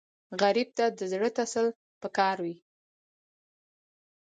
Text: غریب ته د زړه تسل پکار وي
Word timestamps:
غریب 0.41 0.69
ته 0.77 0.85
د 0.97 1.01
زړه 1.11 1.29
تسل 1.37 1.67
پکار 2.03 2.37
وي 2.45 2.55